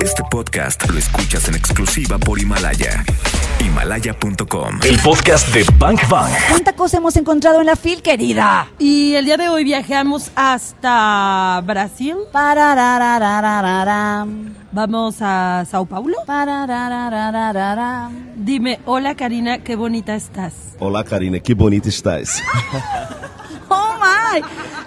Este 0.00 0.22
podcast 0.30 0.88
lo 0.88 0.98
escuchas 0.98 1.48
en 1.48 1.54
exclusiva 1.54 2.18
por 2.18 2.38
Himalaya. 2.40 3.04
Himalaya.com. 3.60 4.80
El 4.84 4.98
podcast 5.00 5.48
de 5.52 5.64
Bank 5.78 6.00
Bang. 6.08 6.30
¿Cuánta 6.48 6.74
cosa 6.74 6.98
hemos 6.98 7.16
encontrado 7.16 7.60
en 7.60 7.66
la 7.66 7.74
fil, 7.76 8.02
querida? 8.02 8.68
Y 8.78 9.14
el 9.14 9.24
día 9.24 9.36
de 9.36 9.48
hoy 9.48 9.64
viajamos 9.64 10.30
hasta 10.36 11.60
Brasil. 11.64 12.16
Vamos 14.72 15.16
a 15.20 15.64
Sao 15.68 15.86
Paulo. 15.86 16.18
Dime, 18.36 18.80
hola 18.84 19.14
Karina, 19.16 19.58
qué 19.58 19.76
bonita 19.76 20.14
estás. 20.14 20.54
Olá, 20.78 21.02
Karina, 21.04 21.40
que 21.40 21.54
bonita 21.54 21.88
estás. 21.88 22.40
Oh 23.70 23.94
my, 23.98 24.42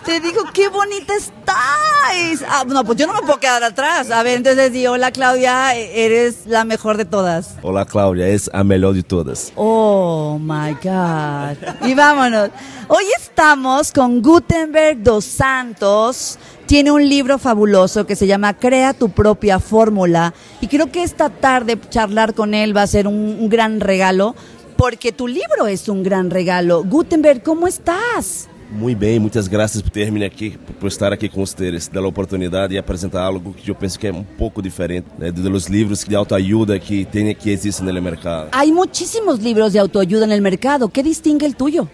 te 0.08 0.22
digo 0.22 0.42
qué 0.54 0.70
bonita 0.70 1.14
estáis. 1.16 2.42
Ah, 2.48 2.64
no, 2.66 2.86
pues 2.86 2.98
yo 2.98 3.08
no 3.08 3.14
me 3.14 3.20
puedo 3.24 3.42
quedar 3.42 3.62
atrás. 3.62 4.10
A 4.10 4.24
ver, 4.24 4.38
entonces 4.38 4.72
di, 4.72 4.88
hola 4.88 5.12
Claudia, 5.12 5.76
eres 5.76 6.46
la 6.46 6.64
mejor 6.64 6.96
de 6.96 7.04
todas. 7.04 7.56
Olá, 7.62 7.84
Cláudia, 7.84 8.30
és 8.30 8.50
a 8.54 8.64
melhor 8.64 8.94
de 8.94 9.04
todas. 9.04 9.52
Oh 9.56 10.40
my 10.40 10.78
God. 10.82 11.58
Y 11.86 11.94
vámonos. 11.94 12.52
Hoy 12.88 13.04
estamos 13.20 13.92
con 13.92 14.22
Gutenberg 14.22 15.04
dos 15.04 15.26
Santos. 15.26 16.40
Tiene 16.68 16.90
un 16.90 17.10
libro 17.10 17.38
fabuloso 17.38 18.06
que 18.06 18.16
se 18.16 18.28
llama 18.28 18.54
Crea 18.54 18.94
tu 18.94 19.10
propia 19.10 19.60
fórmula. 19.60 20.34
Y 20.62 20.68
creo 20.68 20.90
que 20.90 21.04
esta 21.04 21.30
tarde 21.30 21.78
charlar 21.90 22.34
con 22.34 22.54
él 22.54 22.76
va 22.76 22.84
a 22.84 22.88
ser 22.88 23.08
un, 23.08 23.40
un 23.42 23.50
gran 23.50 23.82
regalo. 23.82 24.36
Porque 24.78 25.12
tu 25.12 25.28
libro 25.28 25.68
es 25.68 25.90
un 25.90 26.02
gran 26.02 26.30
regalo. 26.30 26.86
Gutenberg, 26.86 27.44
¿cómo 27.44 27.68
estás? 27.68 28.48
Muito 28.70 28.98
bem, 28.98 29.18
muitas 29.18 29.48
graças 29.48 29.82
por 29.82 29.90
ter-me 29.90 30.26
aqui, 30.26 30.58
por 30.78 30.88
estar 30.88 31.14
aqui 31.14 31.30
com 31.30 31.40
vocês, 31.40 31.88
dar 31.88 32.02
a 32.02 32.08
oportunidade 32.08 32.74
de 32.74 32.78
apresentar 32.78 33.24
algo 33.24 33.54
que 33.54 33.72
eu 33.72 33.76
penso 33.76 33.98
que 33.98 34.08
é 34.08 34.12
um 34.12 34.24
pouco 34.24 34.62
diferente 34.62 35.08
né, 35.18 35.32
dos 35.32 35.68
livros 35.68 36.04
de 36.04 36.14
autoajuda 36.14 36.78
que 36.78 37.06
tem 37.06 37.34
que 37.34 37.50
existem 37.50 37.86
no 37.86 38.02
mercado. 38.02 38.50
Hay 38.52 38.74
muchísimos 38.74 39.40
libros 39.40 39.72
de 39.72 39.80
autoayuda 39.80 40.26
en 40.26 40.34
el 40.34 40.42
mercado. 40.42 40.90
¿Qué 40.90 41.02
distingue 41.02 41.46
el 41.46 41.56
tuyo? 41.56 41.88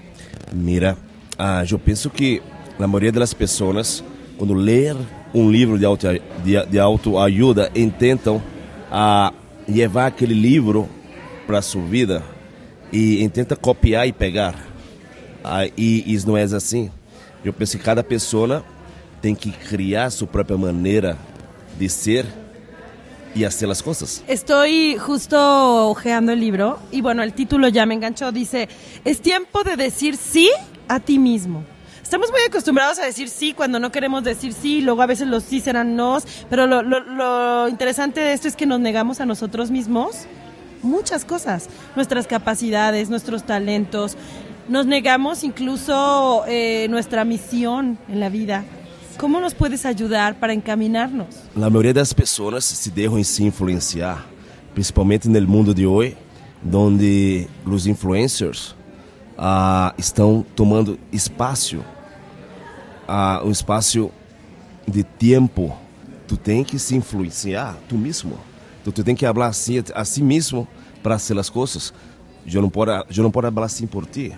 Mira, 0.52 0.98
ah, 1.38 1.64
eu 1.70 1.78
penso 1.78 2.09
que 2.09 2.42
a 2.80 2.88
maioria 2.88 3.11
das 3.11 3.36
pessoas, 3.36 4.03
quando 4.38 4.55
ler 4.55 4.95
um 5.33 5.52
livro 5.52 5.78
de, 5.78 5.86
auto, 5.86 6.08
de, 6.44 6.66
de 6.66 6.80
autoajuda, 6.80 7.72
tentam 8.00 8.42
ah, 8.92 9.31
levar 9.67 10.08
aquele 10.08 10.33
livro 10.33 10.89
para 11.45 11.59
a 11.59 11.61
sua 11.61 11.83
vida 11.83 12.23
e 12.92 13.28
tenta 13.30 13.55
copiar 13.55 14.08
e 14.08 14.11
pegar. 14.11 14.73
E 15.77 16.13
isso 16.13 16.27
não 16.27 16.38
é 16.38 16.44
assim. 16.44 16.91
Eu 17.44 17.52
penso 17.53 17.77
que 17.77 17.83
cada 17.83 18.03
pessoa 18.03 18.63
tem 19.22 19.36
que 19.36 19.52
criar 19.52 20.09
sua 20.09 20.27
própria 20.27 20.58
maneira 20.58 21.17
de 21.77 21.89
ser 21.89 22.25
y 23.36 23.44
hacer 23.45 23.67
las 23.67 23.81
cosas. 23.81 24.23
Estoy 24.27 24.97
justo 24.97 25.89
ojeando 25.89 26.31
el 26.31 26.39
libro 26.39 26.80
y 26.91 27.02
bueno, 27.02 27.23
el 27.23 27.33
título 27.33 27.67
ya 27.67 27.86
me 27.86 27.95
enganchó. 27.95 28.31
Dice, 28.31 28.69
es 29.03 29.21
tiempo 29.21 29.64
de 29.64 29.75
decir 29.75 30.16
sí 30.17 30.49
a 30.88 30.99
ti 30.99 31.19
mismo. 31.19 31.64
Estamos 32.02 32.30
muy 32.30 32.41
acostumbrados 32.47 32.99
a 32.99 33.05
decir 33.05 33.27
sí 33.30 33.53
cuando 33.53 33.80
no 33.80 33.91
queremos 33.91 34.23
decir 34.23 34.53
sí, 34.53 34.81
luego 34.81 35.02
a 35.02 35.08
veces 35.08 35.27
los 35.27 35.44
sí 35.44 35.61
serán 35.61 35.95
nos, 35.95 36.25
pero 36.49 36.67
lo, 36.67 36.83
lo- 36.83 36.99
lo 36.99 37.67
interesante 37.69 38.19
de 38.21 38.33
esto 38.33 38.47
es 38.47 38.55
que 38.55 38.67
nos 38.67 38.80
negamos 38.80 39.19
a 39.19 39.25
nosotros 39.25 39.71
mismos 39.71 40.27
muchas 40.83 41.23
cosas, 41.25 41.69
nuestras 41.95 42.27
capacidades, 42.27 43.09
nuestros 43.09 43.44
talentos, 43.45 44.16
nos 44.67 44.86
negamos 44.86 45.44
incluso 45.44 46.44
eh, 46.47 46.88
nuestra 46.89 47.25
misión 47.25 47.97
en 48.08 48.19
la 48.19 48.30
vida. 48.30 48.64
¿Cómo 49.17 49.39
nos 49.39 49.53
puedes 49.53 49.86
ayudar 49.86 50.39
para 50.39 50.53
encaminarnos? 50.53 51.28
La 51.55 51.70
mayoría 51.70 51.94
de 51.94 52.00
las 52.00 52.14
personas 52.14 52.64
se 52.66 52.89
dejan 52.89 53.23
se 53.23 53.44
influenciar, 53.44 54.17
principalmente 54.73 55.28
en 55.28 55.36
el 55.36 55.47
mundo 55.47 55.73
de 55.73 55.86
hoy, 55.86 56.16
donde 56.64 57.47
los 57.66 57.86
influencers 57.86 58.75
estão 59.36 59.94
están 59.97 60.45
tomando 60.55 60.98
espacio, 61.11 61.83
ah, 63.08 63.42
un 63.43 63.52
espacio 63.52 64.11
de 64.88 65.04
tiempo. 65.04 65.77
Tú 66.27 66.38
tienes 66.38 66.67
que 66.67 66.80
se 66.80 66.95
influenciar 66.95 67.76
tú 67.88 67.98
mismo. 67.98 68.38
Tú, 68.83 68.92
tens 68.92 69.05
tienes 69.05 69.20
que 69.20 69.26
hablar 69.26 69.49
así, 69.49 69.82
a 69.93 70.05
sí 70.05 70.21
mismo 70.21 70.67
para 71.02 71.15
hacer 71.15 71.36
las 71.36 71.49
cosas. 71.49 71.93
Yo 72.45 72.61
no 72.61 72.70
puedo, 72.70 73.08
yo 73.09 73.23
no 73.23 73.30
puedo 73.32 73.48
hablar 73.48 73.65
así 73.65 73.86
por 73.86 74.05
ti. 74.05 74.32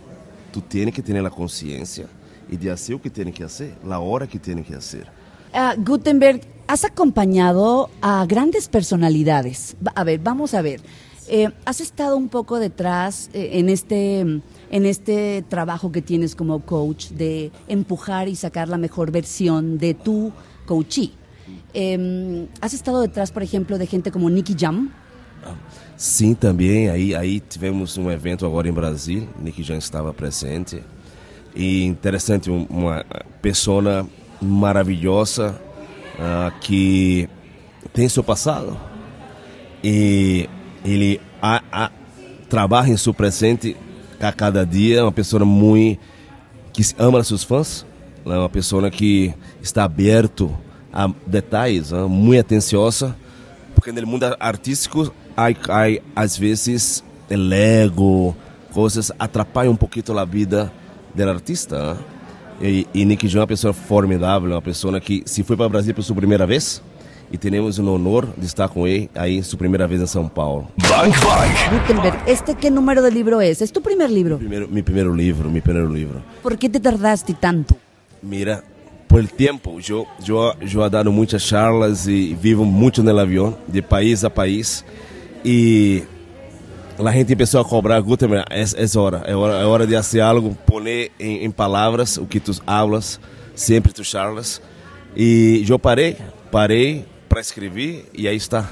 Tu 0.55 0.61
tem 0.61 0.89
que 0.89 1.01
ter 1.01 1.17
a 1.17 1.29
consciência 1.29 2.07
e 2.49 2.55
de 2.55 2.69
fazer 2.69 2.93
o 2.93 2.99
que 2.99 3.09
tem 3.09 3.29
que 3.29 3.43
fazer, 3.43 3.73
a 3.89 3.99
hora 3.99 4.25
que 4.25 4.39
tem 4.39 4.63
que 4.63 4.71
fazer. 4.71 5.05
Ah, 5.51 5.75
Gutenberg, 5.75 6.39
has 6.66 6.85
acompañado 6.85 7.89
a 8.01 8.25
grandes 8.25 8.65
personalidades. 8.65 9.75
A 9.94 10.05
ver, 10.05 10.17
vamos 10.19 10.53
a 10.53 10.61
ver. 10.61 10.79
Eh, 11.27 11.51
has 11.65 11.81
estado 11.81 12.15
un 12.15 12.29
poco 12.29 12.57
detrás 12.57 13.29
eh, 13.33 13.59
en 13.59 13.67
este 13.67 14.21
en 14.21 14.85
este 14.85 15.44
trabajo 15.49 15.91
que 15.91 16.01
tienes 16.01 16.38
como 16.38 16.61
coach 16.61 17.09
de 17.09 17.51
empujar 17.67 18.29
y 18.29 18.38
sacar 18.38 18.69
la 18.69 18.77
mejor 18.77 19.11
versión 19.11 19.77
de 19.77 19.94
tu 19.94 20.31
coachee. 20.65 21.11
Eh, 21.73 22.47
has 22.61 22.73
estado 22.73 23.01
detrás, 23.01 23.33
por 23.33 23.44
ejemplo, 23.44 23.77
de 23.77 23.88
gente 23.88 24.09
como 24.09 24.29
Nicky 24.29 24.55
Jam. 24.57 24.89
Sim, 25.97 26.33
também. 26.33 26.89
Aí, 26.89 27.16
aí 27.16 27.39
tivemos 27.39 27.97
um 27.97 28.11
evento 28.11 28.45
agora 28.45 28.67
em 28.67 28.72
Brasília, 28.73 29.28
Nick 29.39 29.63
já 29.63 29.75
estava 29.75 30.13
presente. 30.13 30.81
E 31.56 31.85
interessante, 31.85 32.51
um- 32.51 32.66
uma 32.69 33.06
pessoa 33.41 34.06
maravilhosa 34.41 35.59
ah, 36.19 36.51
que 36.59 37.29
tem 37.94 38.09
seu 38.09 38.23
passado. 38.23 38.78
E 39.83 40.50
ele 40.83 41.22
a, 41.41 41.62
a, 41.72 41.91
trabalha 42.50 42.89
em 42.89 42.97
seu 42.97 43.13
presente 43.13 43.75
a 44.19 44.31
cada 44.33 44.66
dia. 44.66 45.03
Uma 45.03 45.12
pessoa 45.12 45.45
muito 45.45 46.00
que 46.73 46.83
ama 46.97 47.23
seus 47.23 47.44
fãs, 47.44 47.85
né? 48.25 48.38
uma 48.38 48.50
pessoa 48.50 48.91
que 48.91 49.33
está 49.62 49.85
aberto 49.85 50.53
a 50.91 51.09
detalhes, 51.25 51.91
né? 51.91 52.03
muito 52.03 52.41
atenciosa, 52.41 53.16
porque 53.73 53.94
no 53.94 54.06
mundo 54.06 54.25
artístico 54.39 55.13
há, 55.35 55.47
há 55.47 56.01
às 56.16 56.38
vezes 56.38 57.03
el 57.29 57.51
ego, 57.51 58.35
coisas 58.73 59.12
atrapalham 59.18 59.73
um 59.73 59.75
pouquinho 59.75 60.18
a 60.18 60.25
vida 60.25 60.72
do 61.13 61.29
artista. 61.29 61.94
né? 61.94 62.00
E, 62.62 62.88
e 62.94 63.06
Nick 63.06 63.28
João 63.28 63.41
é 63.41 63.44
uma 63.44 63.47
pessoa 63.47 63.74
formidável, 63.74 64.51
uma 64.51 64.62
pessoa 64.62 65.00
que 65.01 65.24
se 65.25 65.44
foi 65.44 65.57
para 65.57 65.66
o 65.66 65.69
Brasil 65.69 65.94
pela 65.94 66.06
sua 66.06 66.16
primeira 66.16 66.45
vez 66.45 66.81
e 67.31 67.38
temos 67.38 67.79
o 67.79 67.94
honor 67.94 68.29
de 68.38 68.45
estar 68.45 68.69
com 68.69 68.88
ele 68.88 69.09
aí 69.16 69.44
sua 69.44 69.57
primeira 69.57 69.88
vez 69.88 70.01
em 70.01 70.06
São 70.06 70.29
Paulo. 70.29 70.68
Bank 70.78 71.18
Bang. 71.19 71.79
Gutenberg, 71.81 72.18
¿este 72.28 72.56
qué 72.56 72.69
número 72.69 73.01
de 73.01 73.12
libro 73.12 73.41
es? 73.41 73.62
¿Es 73.62 73.72
tu 73.72 73.81
primer 73.81 74.09
libro? 74.09 74.38
Primeiro, 74.38 74.68
meu 74.69 74.84
primeiro 74.84 75.13
livro, 75.13 75.50
meu 75.50 75.62
primeiro 75.62 75.90
livro. 75.90 76.22
¿Por 76.41 76.57
qué 76.57 76.69
te 76.69 76.79
tardaste 76.79 77.34
tanto? 77.34 77.75
Mira, 78.22 78.63
por 79.07 79.19
el 79.19 79.29
yo, 79.81 80.06
yo, 80.24 80.53
yo 80.59 80.85
he 80.85 80.90
dado 80.90 81.12
muchas 81.12 81.45
charlas 81.45 82.07
y 82.07 82.35
vivo 82.35 82.63
mucho 82.63 83.01
en 83.01 83.09
el 83.09 83.19
avión, 83.19 83.56
de 83.68 83.81
país 83.81 84.24
a 84.24 84.29
país. 84.29 84.85
Y 85.45 86.01
la 86.97 87.13
gente 87.13 87.33
empezó 87.33 87.59
a 87.59 87.67
cobrar, 87.67 88.01
Gutenberg, 88.01 88.45
es, 88.50 88.73
es 88.73 88.95
hora, 88.95 89.22
es 89.28 89.35
hora, 89.35 89.67
hora 89.67 89.85
de 89.85 89.95
hacer 89.95 90.23
algo, 90.23 90.53
poner 90.66 91.11
en, 91.19 91.44
en 91.44 91.53
palabras 91.53 92.17
o 92.17 92.28
que 92.28 92.39
tú 92.39 92.51
hablas, 92.66 93.19
siempre 93.53 93.94
tus 93.94 94.09
charlas. 94.09 94.59
Y 95.16 95.63
yo 95.63 95.78
paré, 95.78 96.17
parei 96.51 97.06
para 97.28 97.41
escrever 97.41 98.06
y 98.11 98.25
ahí 98.25 98.38
está. 98.38 98.67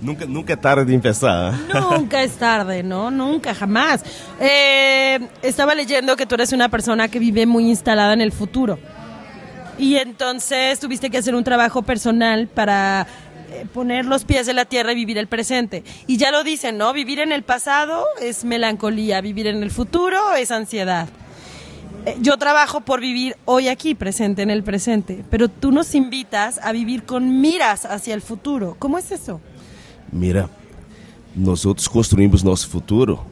Nunca, 0.00 0.24
nunca 0.24 0.54
es 0.54 0.60
tarde 0.60 0.84
de 0.84 0.94
empezar. 0.94 1.52
¿eh? 1.52 1.56
Nunca 1.74 2.22
es 2.22 2.32
tarde, 2.36 2.84
¿no? 2.84 3.10
Nunca, 3.10 3.52
jamás. 3.52 4.04
Eh, 4.38 5.18
estaba 5.42 5.74
leyendo 5.74 6.16
que 6.16 6.26
tú 6.26 6.36
eres 6.36 6.52
una 6.52 6.68
persona 6.68 7.08
que 7.08 7.18
vive 7.18 7.44
muy 7.44 7.68
instalada 7.68 8.12
en 8.12 8.20
el 8.20 8.30
futuro. 8.30 8.78
Y 9.78 9.96
entonces 9.96 10.78
tuviste 10.78 11.10
que 11.10 11.18
hacer 11.18 11.34
un 11.34 11.42
trabajo 11.42 11.82
personal 11.82 12.46
para 12.46 13.06
poner 13.72 14.04
los 14.06 14.24
pies 14.24 14.48
en 14.48 14.56
la 14.56 14.64
tierra 14.64 14.92
y 14.92 14.94
vivir 14.94 15.18
el 15.18 15.26
presente. 15.26 15.84
Y 16.06 16.16
ya 16.16 16.30
lo 16.30 16.44
dicen, 16.44 16.78
¿no? 16.78 16.92
Vivir 16.92 17.20
en 17.20 17.32
el 17.32 17.42
pasado 17.42 18.04
es 18.20 18.44
melancolía, 18.44 19.20
vivir 19.20 19.46
en 19.46 19.62
el 19.62 19.70
futuro 19.70 20.34
es 20.34 20.50
ansiedad. 20.50 21.08
Eh, 22.06 22.16
Yo 22.20 22.36
trabajo 22.38 22.80
por 22.80 23.00
vivir 23.00 23.36
hoy 23.44 23.68
aquí, 23.68 23.94
presente, 23.94 24.42
en 24.42 24.50
el 24.50 24.62
presente, 24.62 25.24
pero 25.30 25.48
tú 25.48 25.70
nos 25.72 25.94
invitas 25.94 26.58
a 26.62 26.72
vivir 26.72 27.04
con 27.04 27.40
miras 27.40 27.84
hacia 27.84 28.14
el 28.14 28.22
futuro. 28.22 28.76
¿Cómo 28.78 28.98
es 28.98 29.10
eso? 29.10 29.40
Mira, 30.12 30.48
nós 31.36 31.64
outros 31.64 31.86
construímos 31.86 32.42
nosso 32.42 32.68
futuro 32.68 33.24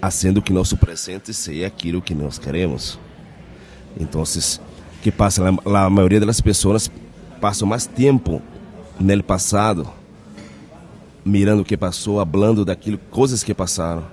fazendo 0.00 0.42
que 0.42 0.52
nosso 0.52 0.76
presente 0.76 1.32
seja 1.32 1.66
aquilo 1.66 2.00
que 2.02 2.14
nós 2.14 2.38
queremos. 2.38 2.98
Então, 3.98 4.22
o 4.22 4.24
que 5.02 5.10
passa? 5.10 5.42
A 5.48 5.90
maioria 5.90 6.20
das 6.20 6.40
pessoas 6.40 6.90
passam 7.40 7.66
mais 7.66 7.86
tempo 7.86 8.42
no 8.98 9.22
passado, 9.22 9.88
mirando 11.24 11.62
o 11.62 11.64
que 11.64 11.76
passou, 11.76 12.24
falando 12.24 12.64
daquilo, 12.64 12.98
coisas 13.10 13.42
que 13.42 13.54
passaram. 13.54 14.04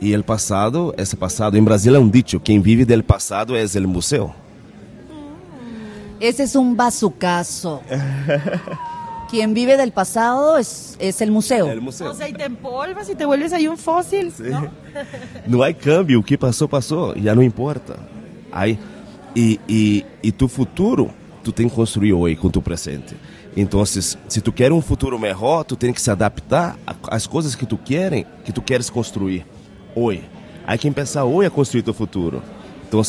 E 0.00 0.16
o 0.16 0.24
passado, 0.24 0.94
esse 0.96 1.14
passado, 1.14 1.58
em 1.58 1.62
Brasília 1.62 1.98
é 1.98 2.00
um 2.00 2.08
dicho: 2.08 2.40
quem 2.40 2.60
vive 2.60 2.84
del 2.84 3.02
passado 3.02 3.54
é 3.54 3.64
o 3.64 3.88
museu. 3.88 4.34
Ese 6.20 6.42
es 6.42 6.54
un 6.54 6.76
bazucazo. 6.76 7.80
Quien 9.30 9.54
vive 9.54 9.76
del 9.76 9.92
pasado 9.92 10.58
es, 10.58 10.96
es 10.98 11.20
el 11.20 11.30
museo. 11.30 11.70
El 11.70 11.80
museo. 11.80 12.10
O 12.10 12.14
sea, 12.14 12.28
y 12.28 12.32
te 12.32 12.44
empolvas 12.44 13.08
y 13.08 13.14
te 13.14 13.24
vuelves 13.24 13.52
ahí 13.52 13.68
un 13.68 13.78
fósil. 13.78 14.32
¿no? 14.40 14.70
Não 15.46 15.62
há 15.62 15.72
câmbio, 15.72 16.18
o 16.18 16.22
que 16.22 16.36
passou, 16.36 16.68
passou, 16.68 17.14
já 17.16 17.34
não 17.34 17.42
importa. 17.42 17.96
Aí, 18.50 18.76
e, 19.34 19.60
e, 19.68 20.04
e 20.20 20.32
tu 20.32 20.48
futuro, 20.48 21.10
tu 21.44 21.52
tem 21.52 21.68
que 21.68 21.74
construir 21.74 22.12
hoje 22.12 22.34
com 22.36 22.50
tu 22.50 22.60
presente. 22.60 23.14
Então, 23.56 23.84
se, 23.84 24.16
se 24.28 24.40
tu 24.40 24.52
quer 24.52 24.72
um 24.72 24.80
futuro 24.80 25.18
melhor, 25.18 25.64
tu 25.64 25.76
tem 25.76 25.92
que 25.92 26.00
se 26.00 26.10
adaptar 26.10 26.78
às 27.08 27.26
coisas 27.26 27.54
que 27.54 27.66
tu 27.66 27.76
querem, 27.76 28.24
que 28.44 28.52
tu 28.52 28.62
queres 28.62 28.88
construir 28.88 29.44
hoje. 29.94 30.22
Aí 30.66 30.78
que 30.78 30.90
pensar 30.90 31.24
hoje 31.24 31.48
a 31.48 31.50
construir 31.50 31.82
teu 31.82 31.94
futuro. 31.94 32.42
Então, 32.88 33.02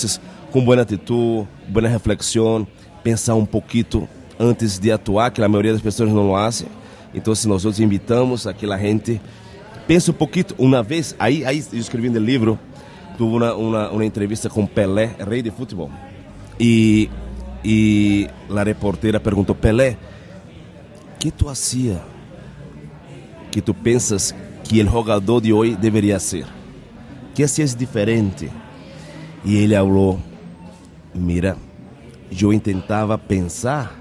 com 0.52 0.64
boa 0.64 0.82
atitude, 0.82 1.48
boa 1.68 1.88
reflexão, 1.88 2.68
pensar 3.04 3.36
um 3.36 3.46
pouquinho 3.46 4.08
antes 4.40 4.80
de 4.80 4.92
atuar, 4.92 5.30
que 5.32 5.42
a 5.44 5.48
maioria 5.48 5.74
das 5.74 5.82
pessoas 5.82 6.12
não 6.12 6.32
fazem. 6.32 6.68
Então, 7.14 7.36
se 7.36 7.48
nós 7.48 7.64
invitamos 7.80 8.48
aquela 8.48 8.78
gente 8.78 9.22
Pensa 9.88 10.12
um 10.12 10.14
pouquinho, 10.14 10.46
uma 10.58 10.84
vez, 10.84 11.16
aí, 11.20 11.44
aí 11.44 11.64
eu 11.74 11.80
escrevi 11.80 12.10
no 12.10 12.20
livro, 12.20 12.58
tuve 13.18 13.36
uma, 13.36 13.54
uma, 13.54 13.90
uma 13.90 14.06
entrevista 14.06 14.50
com 14.50 14.66
Pelé, 14.66 15.12
rei 15.28 15.42
de 15.42 15.52
futebol. 15.52 15.92
E, 16.60 17.10
e 17.62 18.30
a 18.56 18.64
reportera 18.64 19.20
perguntou, 19.20 19.56
Pelé, 19.56 19.98
que 21.22 21.30
tu 21.30 21.48
hacía 21.50 22.02
que 23.52 23.62
tu 23.62 23.76
pensas 23.76 24.34
que 24.64 24.82
o 24.82 24.90
jogador 24.90 25.40
de 25.40 25.54
hoje 25.54 25.76
deveria 25.76 26.20
ser? 26.20 26.48
Que 27.36 27.44
hacías 27.44 27.76
diferente? 27.76 28.50
E 29.46 29.56
ele 29.58 29.76
falou, 29.76 30.20
mira, 31.14 31.58
eu 32.32 32.60
tentava 32.60 33.20
pensar 33.20 33.96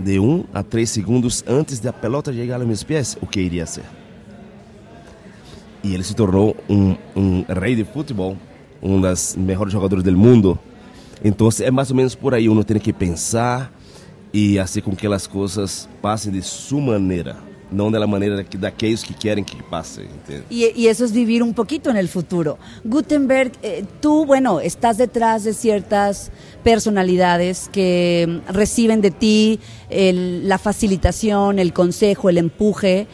de 0.00 0.18
um 0.18 0.44
a 0.54 0.62
três 0.62 0.88
segundos 0.88 1.44
antes 1.46 1.80
da 1.80 1.92
pelota 1.92 2.32
chegar 2.32 2.56
aos 2.56 2.66
meus 2.66 2.82
pés, 2.82 3.18
o 3.20 3.26
que 3.26 3.40
iria 3.40 3.66
ser. 3.66 3.84
E 5.84 5.92
ele 5.92 6.02
se 6.02 6.14
tornou 6.14 6.56
um 6.66 7.44
rei 7.60 7.74
de 7.74 7.84
futebol, 7.84 8.38
um 8.82 8.98
dos 8.98 9.36
melhores 9.36 9.72
jogadores 9.72 10.02
do 10.02 10.16
mundo. 10.16 10.58
Então 11.22 11.48
é 11.60 11.70
mais 11.70 11.90
ou 11.90 11.96
menos 11.96 12.14
por 12.14 12.32
aí, 12.32 12.48
uno 12.48 12.64
tem 12.64 12.78
que 12.78 12.92
pensar 12.92 13.77
e 14.38 14.58
fazer 14.58 14.82
com 14.82 14.94
que 14.94 15.06
as 15.06 15.26
coisas 15.26 15.88
passem 16.00 16.30
de 16.32 16.42
sua 16.42 16.80
maneira, 16.80 17.36
não 17.70 17.90
da 17.90 18.06
maneira 18.06 18.44
que 18.44 18.56
daqueles 18.56 19.02
que 19.02 19.12
querem 19.14 19.42
que 19.44 19.56
entende? 19.56 20.44
Y, 20.50 20.72
y 20.76 20.86
eso 20.86 21.04
es 21.04 21.12
vivir 21.12 21.42
un 21.42 21.52
poquito 21.52 21.90
en 21.90 21.96
el 21.96 22.08
futuro. 22.08 22.56
Gutenberg, 22.84 23.52
eh, 23.62 23.84
tú, 24.00 24.24
bueno, 24.24 24.60
estás 24.60 24.96
detrás 24.96 25.44
de 25.44 25.52
ciertas 25.52 26.30
personalidades 26.62 27.68
que 27.72 28.26
mm, 28.28 28.52
reciben 28.52 29.00
de 29.00 29.10
ti 29.10 29.60
el- 29.90 30.48
la 30.48 30.58
facilitación, 30.58 31.58
el 31.58 31.72
consejo, 31.72 32.28
el 32.30 32.38
empuje. 32.38 33.06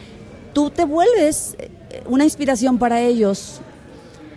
Tú 0.53 0.69
te 0.69 0.85
vuelves 0.85 1.55
eh, 1.59 1.69
una 2.07 2.23
inspiración 2.23 2.77
para 2.77 3.01
ellos, 3.01 3.59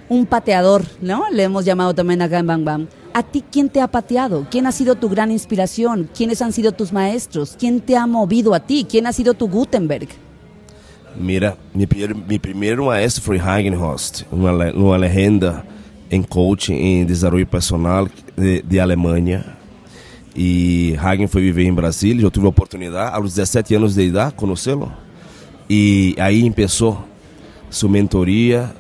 un 0.09 0.25
pateador, 0.27 0.83
¿no? 1.01 1.25
Le 1.31 1.43
hemos 1.45 1.65
llamado 1.65 1.95
también 1.95 2.23
acá 2.23 2.39
en 2.39 2.47
Bang 2.47 2.65
Bang. 2.65 2.87
¿A 3.19 3.25
ti 3.25 3.43
quién 3.51 3.69
te 3.69 3.81
ha 3.81 3.89
pateado? 3.89 4.47
¿Quién 4.49 4.69
ha 4.69 4.71
sido 4.71 4.95
tu 4.95 5.09
gran 5.09 5.33
inspiración? 5.33 6.09
¿Quiénes 6.17 6.41
han 6.41 6.53
sido 6.53 6.71
tus 6.71 6.93
maestros? 6.93 7.57
¿Quién 7.59 7.81
te 7.81 7.97
ha 7.97 8.07
movido 8.07 8.55
a 8.55 8.61
ti? 8.61 8.87
¿Quién 8.89 9.09
ha 9.09 9.13
sido 9.13 9.35
tu 9.35 9.49
Gutenberg? 9.49 10.07
Mira, 11.19 11.57
mi 11.75 11.89
mi 12.25 12.77
maestro 12.77 13.25
foi 13.25 13.41
Hagen 13.41 13.75
Host, 13.75 14.25
uma, 14.31 14.53
uma 14.73 14.97
legenda 14.97 15.65
em 16.09 16.23
coaching, 16.23 16.75
em 16.75 17.05
desenvolvimento 17.05 17.51
personal 17.51 18.09
de, 18.37 18.63
de 18.63 18.79
Alemanha. 18.79 19.45
E 20.37 20.95
Hagen 21.03 21.27
foi 21.27 21.43
viver 21.43 21.65
em 21.65 21.75
Brasília, 21.75 22.23
eu 22.23 22.31
tive 22.31 22.47
a 22.47 22.51
oportunidade, 22.51 23.17
aos 23.17 23.35
17 23.35 23.75
anos 23.75 23.97
de 23.97 24.03
idade, 24.03 24.35
conhecê-lo. 24.35 24.93
E 25.69 26.15
aí 26.21 26.49
começou 26.53 27.05
sua 27.69 27.89
mentoria 27.89 28.73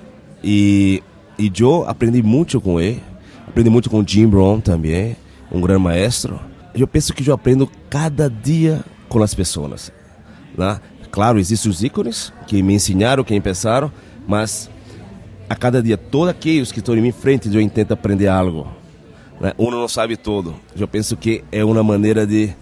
e, 0.44 1.02
e 1.37 1.50
eu 1.58 1.88
aprendi 1.88 2.23
muito 2.23 2.61
com 2.61 2.81
ele. 2.81 3.07
Aprendi 3.49 3.71
muito 3.71 3.89
com 3.89 4.06
Jim 4.06 4.27
Brown 4.27 4.61
também, 4.61 5.17
um 5.50 5.59
grande 5.59 5.83
maestro. 5.83 6.39
Eu 6.75 6.87
penso 6.87 7.15
que 7.15 7.27
eu 7.27 7.35
aprendo 7.35 7.69
cada 7.89 8.29
dia 8.29 8.85
com 9.09 9.23
as 9.23 9.35
pessoas. 9.35 9.91
Né? 10.56 10.79
Claro, 11.11 11.39
existem 11.39 11.71
os 11.71 11.83
ícones 11.83 12.31
que 12.47 12.62
me 12.62 12.75
ensinaram, 12.75 13.25
que 13.25 13.35
empezaram, 13.35 13.91
mas 14.29 14.71
a 15.49 15.56
cada 15.56 15.83
dia, 15.83 15.97
todos 15.97 16.29
aqueles 16.29 16.71
que 16.71 16.81
estão 16.81 16.95
em 16.95 17.00
minha 17.00 17.12
frente, 17.12 17.49
eu 17.53 17.71
tento 17.71 17.93
aprender 17.93 18.29
algo. 18.29 18.69
Né? 19.41 19.55
Uno 19.56 19.81
não 19.81 19.89
sabe 19.89 20.19
tudo. 20.19 20.55
Eu 20.79 20.87
penso 20.87 21.17
que 21.17 21.43
é 21.51 21.65
uma 21.65 21.83
maneira 21.83 22.27
de, 22.27 22.55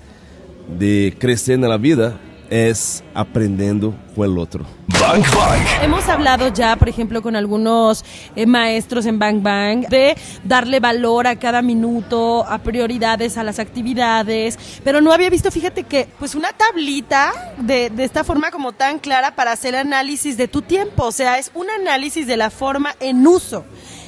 de 0.69 1.13
crescer 1.19 1.59
na 1.59 1.77
vida, 1.77 2.19
é 2.51 2.73
aprendendo 3.15 3.95
com 4.15 4.23
o 4.23 4.39
outro. 4.39 4.67
Bang 4.89 5.23
Bang. 5.35 5.63
Hemos 5.83 6.09
hablado 6.09 6.49
ya, 6.49 6.77
por 6.77 6.89
ejemplo, 6.89 7.23
con 7.23 7.37
algunos 7.37 8.05
eh, 8.35 8.47
maestros 8.47 9.07
en 9.07 9.19
Bang 9.19 9.43
Bang 9.43 9.87
de 9.89 10.17
darle 10.45 10.81
valor 10.81 11.27
a 11.27 11.37
cada 11.37 11.63
minuto, 11.63 12.45
a 12.45 12.59
prioridades, 12.59 13.37
a 13.37 13.45
las 13.45 13.59
actividades, 13.59 14.59
pero 14.85 15.01
no 15.01 15.13
había 15.13 15.31
visto, 15.31 15.51
fíjate 15.51 15.85
que, 15.85 16.09
pues 16.19 16.35
una 16.35 16.53
tablita 16.53 17.55
de, 17.59 17.91
de 17.91 18.05
esta 18.05 18.25
forma 18.25 18.51
como 18.51 18.73
tan 18.73 18.99
clara 18.99 19.35
para 19.35 19.53
hacer 19.53 19.77
análisis 19.77 20.37
de 20.37 20.49
tu 20.49 20.63
tiempo, 20.63 21.05
o 21.05 21.13
sea, 21.13 21.39
es 21.39 21.51
un 21.55 21.69
análisis 21.71 22.27
de 22.27 22.37
la 22.37 22.51
forma 22.51 22.95
en 23.01 23.27
uso. 23.27 23.65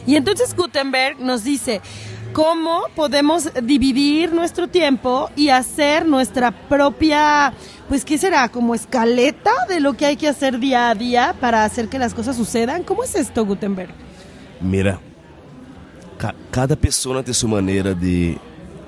Y 0.06 0.16
entonces 0.16 0.56
Gutenberg 0.56 1.20
nos 1.20 1.44
dice, 1.44 1.82
cómo 2.32 2.84
podemos 2.94 3.50
dividir 3.62 4.32
nuestro 4.32 4.68
tiempo 4.68 5.30
y 5.36 5.48
hacer 5.48 6.06
nuestra 6.06 6.50
propia, 6.50 7.52
pues, 7.88 8.04
¿qué 8.04 8.18
será? 8.18 8.48
Como 8.48 8.74
escaleta 8.74 9.52
de 9.68 9.80
lo 9.80 9.94
que 9.94 10.06
hay 10.06 10.16
que 10.16 10.28
hacer 10.28 10.58
día 10.58 10.90
a 10.90 10.94
día 10.94 11.34
para 11.40 11.64
hacer 11.64 11.88
que 11.88 11.98
las 11.98 12.14
cosas 12.14 12.36
sucedan. 12.36 12.82
¿Cómo 12.82 13.02
es 13.02 13.14
esto, 13.14 13.44
Gutenberg? 13.44 13.90
Mira, 14.60 15.00
ca- 16.18 16.34
cada 16.50 16.76
pessoa 16.76 17.22
tem 17.22 17.32
sua 17.34 17.48
maneira 17.48 17.94
de, 17.94 18.36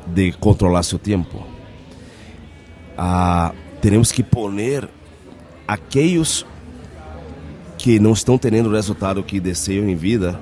de 0.06 0.32
controlar 0.32 0.82
seu 0.85 0.99
tempo. 0.99 1.44
Ah, 2.97 3.52
teremos 3.81 4.12
que 4.12 4.23
poner 4.23 4.88
aqueles 5.67 6.44
que 7.79 7.99
não 7.99 8.12
estão 8.12 8.37
tendo 8.37 8.69
o 8.69 8.73
resultado 8.73 9.23
que 9.23 9.41
desejam 9.41 9.88
em 9.88 9.97
vida. 9.97 10.41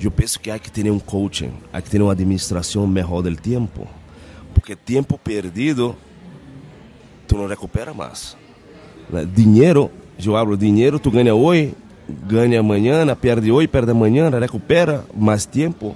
Eu 0.00 0.10
penso 0.10 0.38
que 0.38 0.50
há 0.50 0.58
que 0.58 0.70
ter 0.70 0.90
um 0.90 0.98
coaching, 0.98 1.52
há 1.72 1.80
que 1.82 1.90
ter 1.90 2.00
uma 2.00 2.12
administração 2.12 2.86
melhor 2.86 3.22
do 3.22 3.34
tempo, 3.34 3.86
porque 4.54 4.76
tempo 4.76 5.18
perdido 5.18 5.96
não 7.36 7.46
recupera 7.46 7.92
mais. 7.92 8.36
Dinheiro, 9.34 9.90
eu 10.24 10.36
hablo 10.36 10.56
dinheiro, 10.56 10.98
tu 10.98 11.10
ganha 11.10 11.34
hoje, 11.34 11.74
ganha 12.08 12.60
amanhã, 12.60 13.06
perde 13.14 13.52
hoje, 13.52 13.68
perde 13.68 13.90
amanhã, 13.90 14.30
recupera 14.30 15.04
mais 15.14 15.46
tempo. 15.46 15.94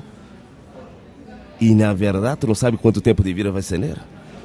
E 1.60 1.74
na 1.74 1.92
verdade, 1.92 2.40
tu 2.40 2.46
não 2.46 2.54
sabe 2.54 2.76
quanto 2.76 3.00
tempo 3.00 3.22
de 3.22 3.32
vida 3.34 3.50
vai 3.50 3.62
ser. 3.62 3.78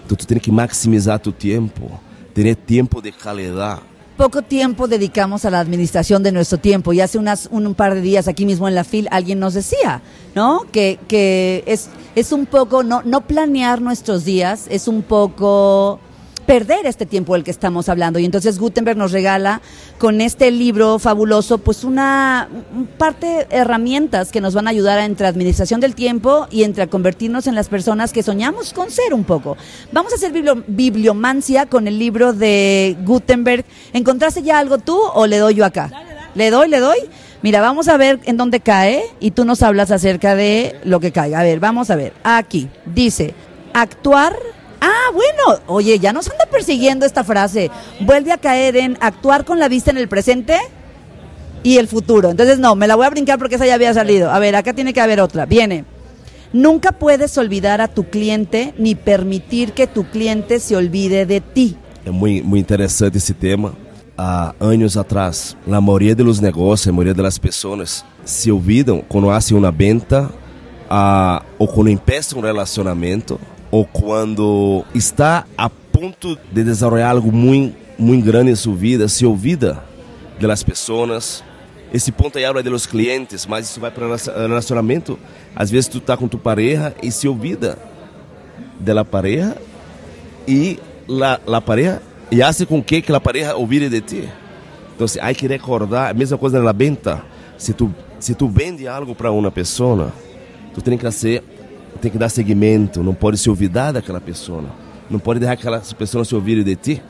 Então 0.05 0.17
tu 0.17 0.27
tem 0.27 0.37
que 0.39 0.51
maximizar 0.51 1.19
tu 1.19 1.31
tempo, 1.31 1.91
ter 2.33 2.55
tempo 2.55 3.01
de 3.01 3.11
qualidade. 3.11 3.81
Poco 4.17 4.41
tiempo 4.41 4.87
dedicamos 4.87 5.43
a 5.43 5.49
la 5.49 5.59
administración 5.59 6.23
de 6.23 6.31
nuestro 6.31 6.57
tiempo 6.57 6.93
y 6.93 7.01
hace 7.01 7.17
unas, 7.17 7.49
un, 7.51 7.75
par 7.75 7.95
de 7.95 8.01
días 8.01 8.29
aquí 8.29 8.45
mismo 8.45 8.65
en 8.65 8.73
la 8.73 8.85
FIL 8.85 9.09
alguien 9.11 9.39
nos 9.39 9.55
decía, 9.55 10.01
¿no? 10.33 10.61
Que, 10.71 10.97
que 11.09 11.65
es, 11.67 11.89
es 12.15 12.31
un 12.31 12.45
poco, 12.45 12.81
no, 12.81 13.01
no 13.03 13.27
planear 13.27 13.81
nuestros 13.81 14.23
días, 14.23 14.67
es 14.69 14.87
un 14.87 15.01
poco 15.01 15.99
perder 16.45 16.85
este 16.85 17.05
tiempo 17.05 17.33
del 17.33 17.43
que 17.43 17.51
estamos 17.51 17.89
hablando. 17.89 18.19
Y 18.19 18.25
entonces 18.25 18.59
Gutenberg 18.59 18.97
nos 18.97 19.11
regala 19.11 19.61
con 19.97 20.21
este 20.21 20.51
libro 20.51 20.99
fabuloso, 20.99 21.57
pues 21.57 21.83
una 21.83 22.47
un 22.75 22.85
parte 22.85 23.25
de 23.27 23.47
herramientas 23.49 24.31
que 24.31 24.41
nos 24.41 24.53
van 24.53 24.67
a 24.67 24.69
ayudar 24.69 24.99
a 24.99 25.05
entre 25.05 25.27
administración 25.27 25.79
del 25.79 25.95
tiempo 25.95 26.47
y 26.51 26.63
entre 26.63 26.83
a 26.83 26.87
convertirnos 26.87 27.47
en 27.47 27.55
las 27.55 27.67
personas 27.69 28.13
que 28.13 28.23
soñamos 28.23 28.73
con 28.73 28.91
ser 28.91 29.13
un 29.13 29.23
poco. 29.23 29.57
Vamos 29.91 30.11
a 30.13 30.15
hacer 30.15 30.31
biblio- 30.31 30.63
bibliomancia 30.67 31.65
con 31.65 31.87
el 31.87 31.97
libro 31.99 32.33
de 32.33 32.95
Gutenberg. 33.05 33.65
¿Encontraste 33.93 34.43
ya 34.43 34.59
algo 34.59 34.77
tú 34.77 34.99
o 35.13 35.27
le 35.27 35.37
doy 35.37 35.55
yo 35.55 35.65
acá? 35.65 35.91
¿Le 36.35 36.51
doy, 36.51 36.69
le 36.69 36.79
doy? 36.79 36.97
Mira, 37.41 37.61
vamos 37.61 37.87
a 37.87 37.97
ver 37.97 38.19
en 38.25 38.37
dónde 38.37 38.59
cae 38.59 39.03
y 39.19 39.31
tú 39.31 39.45
nos 39.45 39.61
hablas 39.61 39.91
acerca 39.91 40.35
de 40.35 40.75
lo 40.83 40.99
que 40.99 41.11
caiga. 41.11 41.39
A 41.39 41.43
ver, 41.43 41.59
vamos 41.59 41.89
a 41.89 41.95
ver. 41.95 42.13
Aquí 42.23 42.69
dice, 42.85 43.33
actuar 43.73 44.35
Ah, 44.87 45.11
bueno, 45.11 45.63
oye, 45.65 45.97
ya 45.97 46.13
nos 46.13 46.29
anda 46.29 46.45
persiguiendo 46.45 47.07
esta 47.07 47.23
frase. 47.23 47.71
Vuelve 48.01 48.31
a 48.31 48.37
caer 48.37 48.75
en 48.75 48.99
actuar 49.01 49.43
con 49.43 49.59
la 49.59 49.67
vista 49.67 49.89
en 49.89 49.97
el 49.97 50.07
presente 50.07 50.59
y 51.63 51.77
el 51.77 51.87
futuro. 51.87 52.29
Entonces, 52.29 52.59
no, 52.59 52.75
me 52.75 52.85
la 52.85 52.95
voy 52.95 53.07
a 53.07 53.09
brincar 53.09 53.39
porque 53.39 53.55
esa 53.55 53.65
ya 53.65 53.73
había 53.73 53.95
salido. 53.95 54.29
A 54.29 54.37
ver, 54.37 54.55
acá 54.55 54.73
tiene 54.73 54.93
que 54.93 55.01
haber 55.01 55.19
otra. 55.21 55.47
Viene. 55.47 55.85
Nunca 56.53 56.91
puedes 56.91 57.35
olvidar 57.39 57.81
a 57.81 57.87
tu 57.87 58.03
cliente 58.11 58.75
ni 58.77 58.93
permitir 58.93 59.73
que 59.73 59.87
tu 59.87 60.03
cliente 60.03 60.59
se 60.59 60.75
olvide 60.75 61.25
de 61.25 61.41
ti. 61.41 61.75
É 62.05 62.11
muito, 62.11 62.45
muito 62.45 62.61
interessante 62.61 63.17
esse 63.17 63.33
tema. 63.33 63.73
Há 64.15 64.53
anos 64.59 64.95
atrás, 64.97 65.57
a 65.67 65.81
maioria 65.81 66.15
dos 66.15 66.39
negócios, 66.39 66.87
a 66.87 66.91
maioria 66.91 67.15
das 67.15 67.39
pessoas 67.39 68.05
se 68.23 68.51
olvidam 68.51 69.03
quando 69.09 69.27
fazem 69.27 69.57
uma 69.57 69.71
venda 69.71 70.29
ah, 70.87 71.41
ou 71.57 71.67
quando 71.67 71.89
empieza 71.89 72.37
um 72.37 72.41
relacionamento, 72.41 73.39
ou 73.75 73.83
quando 73.83 74.85
está 74.93 75.45
a 75.57 75.69
ponto 75.69 76.39
de 76.49 76.63
desenvolver 76.63 77.01
algo 77.01 77.29
muito, 77.29 77.75
muito 77.99 78.23
grande 78.23 78.49
em 78.49 78.55
sua 78.55 78.73
vida, 78.73 79.09
se 79.09 79.25
olvida 79.25 79.83
das 80.39 80.63
pessoas. 80.63 81.43
Esse 81.93 82.09
ponto 82.09 82.37
aí 82.37 82.45
habla 82.45 82.63
de 82.63 82.69
los 82.69 82.85
clientes, 82.85 83.45
mas 83.45 83.69
isso 83.69 83.81
vai 83.81 83.91
para 83.91 84.05
relacionamento. 84.47 85.19
Às 85.53 85.69
vezes 85.69 85.89
tu 85.89 85.99
tá 85.99 86.15
com 86.15 86.25
tu 86.25 86.37
pareja 86.37 86.95
e 87.03 87.11
se 87.11 87.27
olvida 87.27 87.77
da 88.79 89.03
pareja 89.03 89.57
e 90.47 90.79
la, 91.05 91.41
la 91.45 91.59
pareja 91.59 92.01
e 92.31 92.41
hace 92.41 92.65
com 92.65 92.81
que, 92.81 93.01
que 93.01 93.11
a 93.11 93.19
pareja 93.19 93.57
olvide 93.57 93.89
de 93.89 93.99
ti. 93.99 94.29
Então, 94.95 95.05
há 95.19 95.33
que 95.33 95.47
recordar, 95.47 96.11
a 96.11 96.13
mesma 96.13 96.37
coisa 96.37 96.61
na 96.61 96.71
venda. 96.71 97.21
Se 97.57 97.73
tu, 97.73 97.93
se 98.21 98.35
tu 98.35 98.47
vende 98.47 98.87
algo 98.87 99.13
para 99.13 99.31
uma 99.31 99.51
pessoa, 99.51 100.13
tu 100.73 100.81
tem 100.81 100.97
que 100.97 101.03
fazer, 101.03 101.43
tem 102.01 102.11
que 102.11 102.17
dar 102.17 102.29
seguimento, 102.29 103.03
não 103.03 103.13
pode 103.13 103.37
se 103.37 103.49
olvidar 103.49 103.91
daquela 103.91 104.21
pessoa. 104.21 104.63
Não 105.09 105.19
pode 105.19 105.39
deixar 105.39 105.53
aquela 105.53 105.79
pessoa 105.79 106.25
se 106.25 106.33
ouvir 106.33 106.63
de 106.63 106.75
ti, 106.75 107.01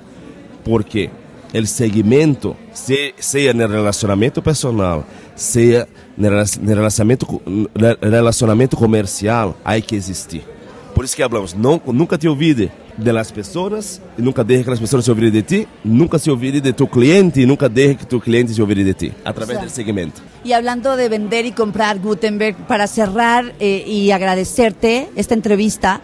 porque 0.64 1.10
o 1.54 1.66
segmento, 1.66 2.56
se, 2.74 3.14
seja 3.18 3.54
no 3.54 3.68
relacionamento 3.68 4.42
personal, 4.42 5.06
seja 5.36 5.88
no 6.18 6.28
relacionamento, 6.68 7.42
relacionamento 8.02 8.76
comercial, 8.76 9.56
há 9.64 9.80
que 9.80 9.96
existir. 9.96 10.55
Por 11.06 11.10
isso 11.10 11.18
que 11.18 11.22
falamos, 11.22 11.54
não, 11.54 11.80
nunca 11.86 12.18
te 12.18 12.28
ouvide 12.28 12.72
de 12.98 13.14
las 13.14 13.30
pessoas 13.30 14.02
e 14.18 14.24
nunca 14.24 14.44
deixe 14.44 14.64
que 14.64 14.72
as 14.72 14.80
pessoas 14.80 15.06
se 15.06 15.12
ouvirem 15.12 15.30
de 15.30 15.44
ti, 15.44 15.68
nunca 15.84 16.18
se 16.18 16.32
ouvire 16.32 16.60
de 16.60 16.74
tu 16.74 16.88
cliente 16.88 17.42
e 17.42 17.46
nunca 17.46 17.70
deixe 17.70 17.94
que 17.94 18.08
tu 18.08 18.20
cliente 18.20 18.56
se 18.56 18.60
ouvire 18.60 18.84
de 18.84 18.96
ti, 18.96 19.14
através 19.24 19.62
do 19.62 19.70
segmento. 19.70 20.24
Y 20.44 20.54
hablando 20.54 20.98
de 20.98 21.08
vender 21.08 21.46
y 21.46 21.52
comprar 21.52 22.00
Gutenberg, 22.00 22.56
para 22.66 22.88
cerrar 22.88 23.54
eh, 23.60 23.84
y 23.86 24.10
agradecerte 24.10 25.08
esta 25.16 25.36
entrevista, 25.36 26.02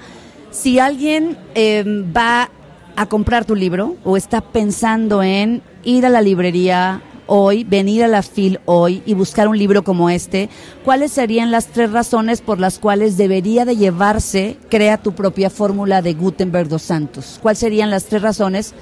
si 0.52 0.78
alguien 0.78 1.36
eh, 1.56 1.84
va 2.16 2.52
a 2.96 3.06
comprar 3.08 3.44
tu 3.44 3.56
libro 3.56 3.96
o 4.04 4.18
está 4.18 4.42
pensando 4.42 5.24
en 5.24 5.64
ir 5.84 6.06
a 6.06 6.10
la 6.10 6.22
librería 6.22 7.02
hoy, 7.34 7.64
venir 7.64 8.04
a 8.04 8.10
la 8.10 8.24
FIL 8.24 8.60
hoy 8.66 9.02
y 9.06 9.14
buscar 9.14 9.48
un 9.48 9.58
libro 9.58 9.86
como 9.86 10.10
este, 10.10 10.50
¿cuáles 10.84 11.14
serían 11.14 11.50
las 11.50 11.68
tres 11.68 11.90
razones 11.90 12.42
por 12.42 12.60
las 12.60 12.78
cuales 12.78 13.16
debería 13.16 13.64
de 13.64 13.78
llevarse 13.78 14.58
Crea 14.70 14.98
tu 14.98 15.14
propia 15.14 15.50
fórmula 15.50 16.02
de 16.02 16.14
Gutenberg 16.14 16.68
dos 16.68 16.82
Santos? 16.82 17.40
¿Cuáles 17.42 17.60
serían 17.60 17.90
las 17.90 18.04
tres 18.04 18.22
razones 18.22 18.74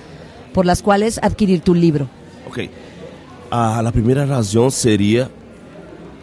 por 0.51 0.65
las 0.65 0.81
cuales 0.81 1.19
adquirir 1.21 1.61
tu 1.61 1.75
libro? 1.75 2.09
Ok. 2.47 2.61
Ah, 3.51 3.81
la 3.83 3.91
primera 3.91 4.25
razón 4.25 4.71
sería 4.71 5.29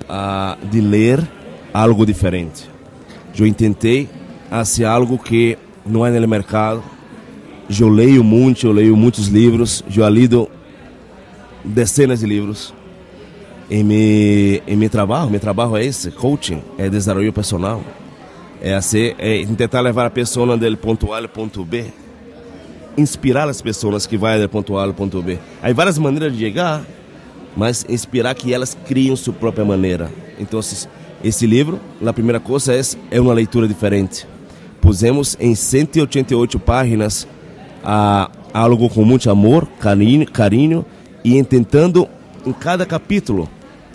ah, 0.09 0.57
de 0.69 0.83
ler 0.83 1.23
algo 1.73 2.05
diferente. 2.05 2.65
Eu 3.39 3.53
tentei 3.55 4.09
hacer 4.51 4.85
algo 4.85 5.17
que 5.17 5.57
não 5.85 6.05
é 6.05 6.11
no 6.11 6.27
mercado. 6.27 6.83
Eu 7.79 7.89
leio 7.89 8.25
muito, 8.25 8.67
eu 8.67 8.73
leio 8.73 8.97
muitos 8.97 9.29
livros, 9.29 9.85
eu 9.95 10.09
lido 10.09 10.49
dezenas 11.67 12.21
de 12.21 12.27
livros. 12.27 12.73
Em 13.69 13.83
meu, 13.83 14.63
em 14.67 14.77
meu 14.77 14.89
trabalho, 14.89 15.29
meu 15.29 15.41
trabalho 15.41 15.77
é 15.77 15.85
esse, 15.85 16.13
coaching, 16.13 16.63
é 16.79 16.89
desenvolvimento 16.89 17.35
personal. 17.35 17.83
É, 18.63 18.75
assim, 18.75 19.13
é 19.19 19.45
tentar 19.57 19.81
levar 19.81 20.07
a 20.07 20.11
pessoa 20.11 20.57
do 20.57 20.77
ponto 20.77 21.13
A 21.13 21.19
ao 21.19 21.29
ponto 21.29 21.65
B. 21.65 21.87
Inspirar 22.97 23.49
as 23.49 23.61
pessoas 23.61 24.07
que 24.07 24.17
vão 24.17 24.41
do 24.41 24.49
ponto 24.49 24.79
A 24.79 24.85
ao 24.85 24.95
ponto 24.95 25.21
B. 25.21 25.39
Há 25.63 25.73
várias 25.73 25.99
maneiras 25.99 26.33
de 26.33 26.39
chegar, 26.39 26.85
mas 27.57 27.85
inspirar 27.89 28.35
que 28.35 28.55
elas 28.55 28.77
criem 28.87 29.15
sua 29.17 29.35
própria 29.35 29.65
maneira. 29.65 30.11
Então, 30.39 30.61
esse 31.25 31.47
livro, 31.47 31.81
a 32.05 32.13
primeira 32.13 32.39
coisa 32.39 32.73
é, 32.73 32.81
é 33.11 33.21
uma 33.21 33.35
leitura 33.35 33.67
diferente. 33.67 34.27
Pusemos 34.81 35.37
em 35.41 35.55
188 35.55 36.59
páginas 36.61 37.27
ah, 37.85 38.31
algo 38.55 38.89
com 38.89 39.05
muito 39.05 39.29
amor, 39.29 39.67
carinho, 39.81 40.31
carinho 40.31 40.85
e 41.27 41.43
tentando 41.43 42.09
em 42.47 42.53
cada 42.53 42.87
capítulo 42.87 43.51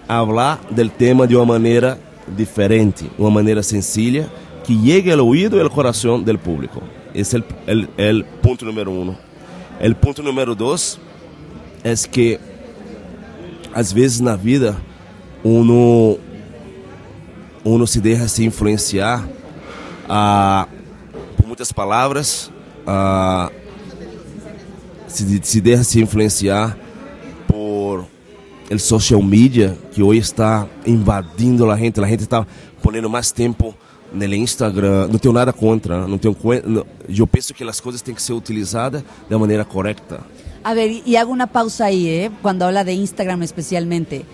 falar 0.05 0.59
do 0.69 0.89
tema 0.89 1.25
de 1.25 1.33
uma 1.33 1.45
maneira 1.45 1.97
diferente, 2.27 3.09
uma 3.17 3.31
maneira 3.31 3.63
sencilla 3.63 4.29
que 4.65 4.75
llegue 4.75 5.09
ao 5.13 5.25
ouvido 5.25 5.55
e 5.55 5.61
ao 5.61 5.69
coração 5.69 6.21
do 6.21 6.37
público. 6.37 6.83
Esse 7.15 7.37
é 7.97 8.11
o 8.11 8.23
ponto 8.41 8.65
número 8.65 8.91
um. 8.91 9.11
O 9.11 9.95
ponto 9.95 10.21
número 10.21 10.53
dois 10.53 10.99
é 11.85 11.93
que 11.95 12.37
às 13.73 13.93
vezes 13.93 14.19
na 14.19 14.35
vida 14.35 14.75
uno, 15.41 16.19
uno 17.63 17.87
se 17.87 18.01
deixa 18.01 18.27
se 18.27 18.43
influenciar 18.43 19.25
por 21.37 21.47
muitas 21.47 21.71
palavras, 21.71 22.51
se, 25.07 25.39
se 25.41 25.61
deixa 25.61 25.85
se 25.85 26.01
influenciar 26.01 26.77
o 28.75 28.79
social 28.79 29.21
media 29.21 29.77
que 29.91 30.01
hoje 30.01 30.19
está 30.19 30.67
invadindo 30.85 31.69
a 31.69 31.75
gente, 31.75 31.99
a 31.99 32.07
gente 32.07 32.21
está 32.21 32.45
ponendo 32.81 33.09
mais 33.09 33.31
tempo 33.31 33.75
no 34.11 34.25
Instagram. 34.25 35.07
Não 35.07 35.19
tenho 35.19 35.33
nada 35.33 35.53
contra, 35.53 36.07
não 36.07 36.17
tenho 36.17 36.35
eu 37.09 37.27
penso 37.27 37.53
que 37.53 37.63
as 37.63 37.79
coisas 37.79 38.01
têm 38.01 38.15
que 38.15 38.21
ser 38.21 38.33
utilizadas 38.33 39.03
da 39.29 39.37
maneira 39.37 39.65
correta. 39.65 40.21
A 40.63 40.73
ver, 40.73 41.01
y 41.05 41.15
hago 41.15 41.31
una 41.31 41.47
pausa 41.47 41.85
ahí, 41.85 42.07
¿eh? 42.07 42.31
cuando 42.41 42.65
habla 42.65 42.83
de 42.83 42.93
Instagram 42.93 43.41
especialmente. 43.43 44.25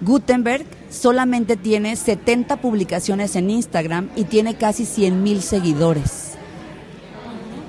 Gutenberg 0.00 0.64
solamente 0.90 1.56
tiene 1.56 1.94
70 1.96 2.60
publicaciones 2.60 3.36
en 3.36 3.50
Instagram 3.50 4.08
y 4.16 4.24
tiene 4.24 4.54
casi 4.54 4.86
100 4.86 5.22
mil 5.22 5.42
seguidores. 5.42 6.34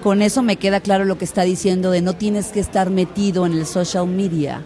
Con 0.04 0.22
eso 0.22 0.42
me 0.44 0.56
queda 0.56 0.80
claro 0.80 1.04
lo 1.04 1.18
que 1.18 1.26
está 1.26 1.42
diciendo 1.42 1.92
de 1.92 2.02
no 2.02 2.14
tienes 2.14 2.48
que 2.48 2.62
estar 2.62 2.90
metido 2.90 3.46
en 3.46 3.54
el 3.54 3.66
social 3.66 4.08
media. 4.08 4.64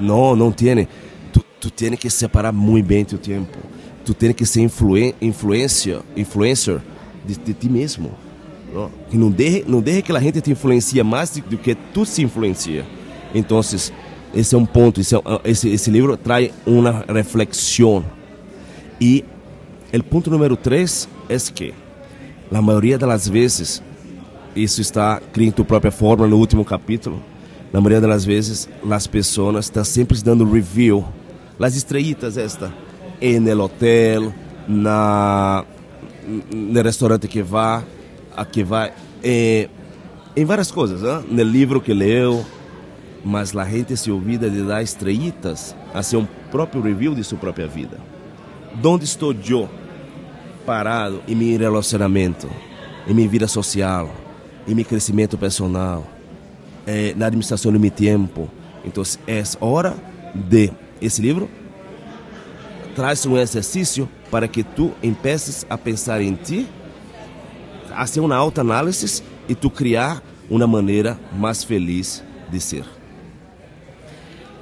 Não, 0.00 0.36
não 0.36 0.52
tem. 0.52 0.88
Tu, 1.32 1.44
tu 1.60 1.70
tem 1.70 1.96
que 1.96 2.10
separar 2.10 2.52
muito 2.52 2.86
bem 2.86 3.04
teu 3.04 3.18
tempo. 3.18 3.56
Tu 4.04 4.12
tem 4.12 4.32
que 4.32 4.44
ser 4.44 4.60
influência, 4.60 6.02
influencer 6.16 6.80
de, 7.24 7.36
de 7.36 7.54
ti 7.54 7.68
mesmo. 7.68 8.12
Não? 8.72 8.90
Que 9.10 9.16
não 9.16 9.30
deixe, 9.30 9.64
não 9.66 9.80
deixe 9.80 10.02
que 10.02 10.12
a 10.12 10.20
gente 10.20 10.40
te 10.40 10.50
influencia 10.50 11.02
mais 11.02 11.30
do 11.30 11.56
que 11.56 11.74
tu 11.74 12.04
se 12.04 12.22
influencia. 12.22 12.84
Então, 13.34 13.60
esse 13.60 14.54
é 14.54 14.58
um 14.58 14.66
ponto. 14.66 15.00
Esse, 15.00 15.14
é, 15.16 15.20
esse, 15.44 15.68
esse 15.68 15.90
livro 15.90 16.16
traz 16.16 16.50
uma 16.66 17.04
reflexão. 17.08 18.04
E 19.00 19.24
o 19.92 20.02
ponto 20.02 20.30
número 20.30 20.56
três 20.56 21.08
é 21.28 21.36
que, 21.52 21.72
a 22.52 22.60
maioria 22.60 22.98
das 22.98 23.28
vezes, 23.28 23.82
isso 24.54 24.80
está 24.80 25.20
criando 25.32 25.54
tu 25.54 25.64
própria 25.64 25.90
forma 25.90 26.26
no 26.26 26.36
último 26.36 26.64
capítulo 26.64 27.22
na 27.74 27.80
maioria 27.80 28.00
das 28.00 28.24
vezes, 28.24 28.68
as 28.88 29.06
pessoas 29.08 29.64
estão 29.64 29.82
sempre 29.82 30.16
dando 30.22 30.48
review. 30.48 31.04
As 31.58 31.74
estreitas 31.74 32.38
esta, 32.38 32.72
no 33.40 33.64
hotel, 33.64 34.32
na 34.68 35.64
no 36.54 36.80
restaurante 36.80 37.26
que 37.26 37.42
vá, 37.42 37.82
a 38.36 38.44
que 38.44 38.62
eh, 39.24 39.68
em 40.36 40.44
várias 40.44 40.70
coisas, 40.70 41.02
hein? 41.02 41.26
no 41.28 41.42
livro 41.42 41.80
que 41.80 41.92
leu, 41.92 42.46
mas 43.24 43.56
a 43.56 43.64
gente 43.64 43.96
se 43.96 44.08
olvida 44.08 44.48
de 44.48 44.62
dar 44.62 44.80
estreitas 44.80 45.74
a 45.92 46.00
um 46.16 46.28
próprio 46.52 46.80
review 46.80 47.12
de 47.12 47.24
sua 47.24 47.38
própria 47.38 47.66
vida. 47.66 47.98
Onde 48.84 49.04
estou 49.04 49.34
eu 49.34 49.68
parado 50.64 51.20
em 51.26 51.34
meu 51.34 51.58
relacionamento, 51.58 52.48
em 53.04 53.12
minha 53.12 53.28
vida 53.28 53.48
social, 53.48 54.14
em 54.68 54.76
meu 54.76 54.84
crescimento 54.84 55.36
personal? 55.36 56.13
Eh, 56.86 57.14
na 57.16 57.26
administração 57.26 57.72
do 57.72 57.80
meu 57.80 57.90
tempo. 57.90 58.50
Então, 58.84 59.02
é 59.26 59.42
hora 59.60 59.94
de 60.34 60.72
esse 61.00 61.20
livro 61.20 61.48
traz 62.94 63.26
um 63.26 63.36
exercício 63.36 64.08
para 64.30 64.48
que 64.48 64.62
tu 64.62 64.92
empeces 65.02 65.66
a 65.68 65.76
pensar 65.76 66.20
em 66.20 66.34
ti, 66.34 66.66
a 67.94 68.06
ser 68.06 68.20
uma 68.20 68.36
autoanálise 68.36 69.22
e 69.48 69.54
tu 69.54 69.68
criar 69.68 70.22
uma 70.48 70.66
maneira 70.66 71.18
mais 71.36 71.64
feliz 71.64 72.22
de 72.50 72.60
ser. 72.60 72.84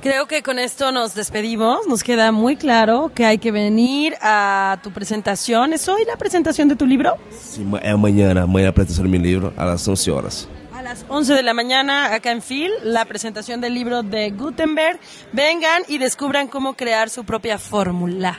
Creo 0.00 0.26
que 0.26 0.42
con 0.42 0.58
esto 0.58 0.90
nos 0.90 1.14
despedimos. 1.14 1.86
Nos 1.86 2.02
queda 2.02 2.32
muy 2.32 2.56
claro 2.56 3.12
que 3.14 3.24
hay 3.24 3.38
que 3.38 3.52
venir 3.52 4.16
a 4.20 4.80
tu 4.82 4.90
presentación. 4.90 5.72
¿Es 5.72 5.88
hoy 5.88 6.04
la 6.04 6.16
presentación 6.16 6.66
de 6.66 6.74
tu 6.74 6.86
libro? 6.86 7.18
Sí, 7.30 7.64
é 7.82 7.92
amanhã, 7.92 8.32
amanhã 8.42 8.70
a 8.70 8.72
presentação 8.72 9.04
do 9.04 9.10
meu 9.10 9.20
livro, 9.20 9.52
às 9.56 9.86
11 9.86 10.10
horas. 10.10 10.48
Las 10.92 11.06
11 11.08 11.32
de 11.32 11.42
la 11.42 11.54
mañana, 11.54 12.12
acá 12.12 12.32
en 12.32 12.42
Phil, 12.42 12.70
la 12.84 13.06
presentación 13.06 13.62
del 13.62 13.72
libro 13.72 14.02
de 14.02 14.30
Gutenberg. 14.30 15.00
Vengan 15.32 15.84
y 15.88 15.96
descubran 15.96 16.48
cómo 16.48 16.74
crear 16.74 17.08
su 17.08 17.24
propia 17.24 17.56
fórmula. 17.56 18.38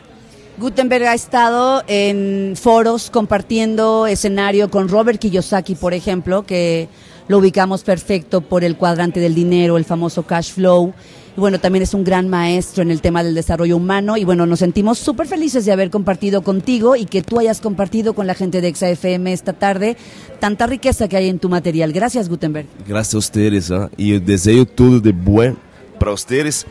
Gutenberg 0.60 1.07
ha 1.07 1.15
estado 1.15 1.83
en 1.88 2.53
foros 2.55 3.10
compartiendo 3.10 4.05
escenario 4.05 4.69
con 4.69 4.88
Robert 4.88 5.19
Kiyosaki, 5.19 5.74
por 5.74 5.95
ejemplo, 5.95 6.45
que 6.45 6.89
lo 7.27 7.39
ubicamos 7.39 7.83
perfecto 7.83 8.41
por 8.41 8.63
el 8.63 8.77
cuadrante 8.77 9.19
del 9.19 9.33
dinero, 9.33 9.77
el 9.77 9.86
famoso 9.86 10.22
cash 10.22 10.51
flow. 10.51 10.93
Y 11.35 11.39
bueno, 11.39 11.59
también 11.59 11.81
es 11.81 11.95
un 11.95 12.03
gran 12.03 12.29
maestro 12.29 12.83
en 12.83 12.91
el 12.91 13.01
tema 13.01 13.23
del 13.23 13.33
desarrollo 13.33 13.77
humano. 13.77 14.17
Y 14.17 14.23
bueno, 14.23 14.45
nos 14.45 14.59
sentimos 14.59 14.99
súper 14.99 15.27
felices 15.27 15.65
de 15.65 15.71
haber 15.71 15.89
compartido 15.89 16.43
contigo 16.43 16.95
y 16.95 17.05
que 17.05 17.23
tú 17.23 17.39
hayas 17.39 17.59
compartido 17.59 18.13
con 18.13 18.27
la 18.27 18.35
gente 18.35 18.61
de 18.61 18.67
ExaFM 18.67 19.33
esta 19.33 19.53
tarde 19.53 19.97
tanta 20.39 20.67
riqueza 20.67 21.07
que 21.07 21.17
hay 21.17 21.29
en 21.29 21.39
tu 21.39 21.49
material. 21.49 21.91
Gracias, 21.91 22.29
Gutenberg. 22.29 22.67
Gracias 22.87 23.15
a 23.15 23.17
ustedes. 23.17 23.71
¿ah? 23.71 23.89
Y 23.97 24.09
yo 24.09 24.19
deseo 24.19 24.65
todo 24.65 24.99
de 24.99 25.11
bueno 25.11 25.57
para 25.99 26.11
ustedes, 26.11 26.67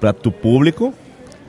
para 0.00 0.12
tu 0.12 0.32
público, 0.32 0.92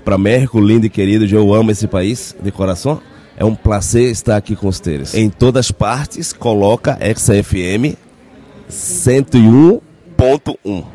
para 0.04 0.18
México, 0.18 0.62
lindo 0.62 0.86
y 0.86 0.90
querido. 0.90 1.26
Yo 1.26 1.56
amo 1.56 1.72
esse 1.72 1.88
país 1.88 2.36
de 2.40 2.52
coração. 2.52 3.02
É 3.38 3.44
um 3.44 3.56
prazer 3.56 4.12
estar 4.12 4.38
aqui 4.38 4.56
com 4.56 4.72
vocês. 4.72 5.14
Em 5.14 5.30
todas 5.30 5.72
partes, 5.72 6.32
coloca 6.32 6.98
XFM 7.02 7.98
101.1. 8.70 10.95